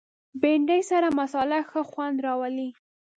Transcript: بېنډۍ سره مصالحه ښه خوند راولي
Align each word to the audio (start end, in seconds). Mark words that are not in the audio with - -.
بېنډۍ 0.41 0.81
سره 0.91 1.07
مصالحه 1.19 1.61
ښه 1.69 1.81
خوند 1.89 2.17
راولي 2.25 2.69